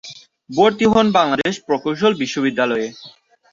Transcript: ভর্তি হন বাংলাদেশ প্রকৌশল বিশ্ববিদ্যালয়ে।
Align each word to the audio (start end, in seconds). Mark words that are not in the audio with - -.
ভর্তি 0.49 0.85
হন 0.93 1.07
বাংলাদেশ 1.17 1.53
প্রকৌশল 1.67 2.11
বিশ্ববিদ্যালয়ে। 2.21 2.87